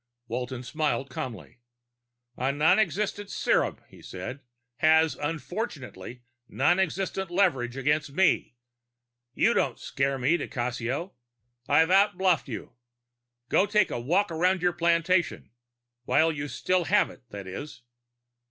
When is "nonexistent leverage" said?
6.49-7.77